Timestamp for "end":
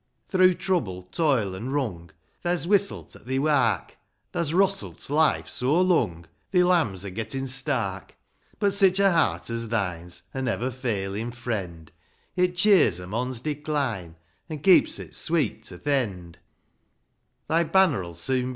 15.85-16.39